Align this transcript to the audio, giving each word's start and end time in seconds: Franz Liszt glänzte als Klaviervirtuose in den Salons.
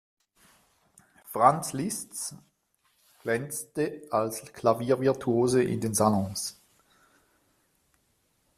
Franz 1.25 1.73
Liszt 1.73 2.33
glänzte 3.21 4.01
als 4.09 4.41
Klaviervirtuose 4.51 5.61
in 5.61 5.79
den 5.79 5.93
Salons. 5.93 6.59